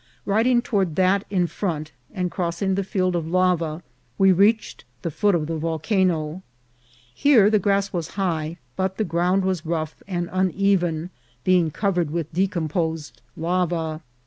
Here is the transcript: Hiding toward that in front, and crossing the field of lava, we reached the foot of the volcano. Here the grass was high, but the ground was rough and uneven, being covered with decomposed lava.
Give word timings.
Hiding 0.27 0.63
toward 0.63 0.95
that 0.95 1.25
in 1.29 1.45
front, 1.45 1.91
and 2.11 2.31
crossing 2.31 2.73
the 2.73 2.83
field 2.83 3.15
of 3.15 3.27
lava, 3.27 3.83
we 4.17 4.31
reached 4.31 4.83
the 5.03 5.11
foot 5.11 5.35
of 5.35 5.45
the 5.45 5.57
volcano. 5.57 6.41
Here 7.13 7.51
the 7.51 7.59
grass 7.59 7.93
was 7.93 8.07
high, 8.17 8.57
but 8.75 8.97
the 8.97 9.03
ground 9.03 9.45
was 9.45 9.63
rough 9.63 10.01
and 10.07 10.27
uneven, 10.33 11.11
being 11.43 11.69
covered 11.69 12.09
with 12.09 12.33
decomposed 12.33 13.21
lava. 13.37 14.01